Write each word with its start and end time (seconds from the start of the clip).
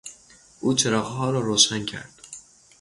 او 0.61 0.73
چراغها 0.73 1.31
را 1.31 1.39
روشن 1.39 1.85
کرد. 1.85 2.21